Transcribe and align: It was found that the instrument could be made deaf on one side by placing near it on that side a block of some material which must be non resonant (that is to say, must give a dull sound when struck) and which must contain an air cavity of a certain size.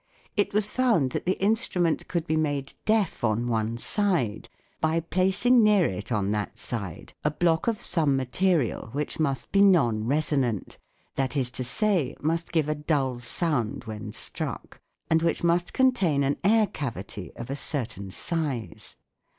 It 0.35 0.51
was 0.51 0.65
found 0.65 1.11
that 1.11 1.27
the 1.27 1.39
instrument 1.39 2.07
could 2.07 2.25
be 2.25 2.35
made 2.35 2.73
deaf 2.85 3.23
on 3.23 3.47
one 3.47 3.77
side 3.77 4.49
by 4.79 4.99
placing 5.01 5.61
near 5.63 5.85
it 5.85 6.11
on 6.11 6.31
that 6.31 6.57
side 6.57 7.13
a 7.23 7.29
block 7.29 7.67
of 7.67 7.79
some 7.83 8.15
material 8.17 8.89
which 8.93 9.19
must 9.19 9.51
be 9.51 9.61
non 9.61 10.05
resonant 10.07 10.79
(that 11.13 11.37
is 11.37 11.51
to 11.51 11.63
say, 11.63 12.15
must 12.19 12.51
give 12.51 12.67
a 12.67 12.73
dull 12.73 13.19
sound 13.19 13.83
when 13.83 14.11
struck) 14.11 14.81
and 15.07 15.21
which 15.21 15.43
must 15.43 15.71
contain 15.71 16.23
an 16.23 16.37
air 16.43 16.65
cavity 16.65 17.31
of 17.35 17.51
a 17.51 17.55
certain 17.55 18.09
size. 18.09 18.95